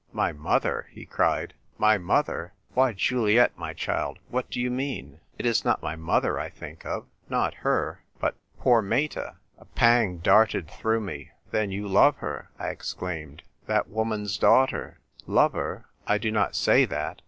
"My 0.23 0.31
mother!" 0.31 0.87
he 0.95 1.05
cried." 1.05 1.53
My 1.87 1.99
mother! 1.99 2.53
Why, 2.73 2.91
Juliet, 2.93 3.55
my 3.55 3.71
child, 3.73 4.17
what 4.29 4.49
do 4.49 4.59
you 4.59 4.71
mean? 4.71 5.19
It 5.37 5.45
is 5.45 5.63
not 5.63 5.83
my 5.83 5.95
mother 5.95 6.39
I 6.39 6.49
think 6.49 6.87
of— 6.87 7.05
not 7.39 7.53
her, 7.61 8.01
but 8.19 8.33
poor 8.57 8.81
Meta!" 8.81 9.35
A 9.59 9.65
pang 9.65 10.17
darted 10.17 10.67
through 10.67 11.01
me." 11.01 11.29
Then 11.51 11.69
you 11.71 11.87
love 11.87 12.15
her!" 12.15 12.49
I 12.57 12.69
exclaimed;" 12.69 13.43
that 13.67 13.89
woman's 13.89 14.39
daughter 14.39 14.97
!""Love 15.27 15.53
her? 15.53 15.85
I 16.07 16.17
do 16.17 16.31
not 16.31 16.55
say 16.55 16.85
that. 16.85 17.19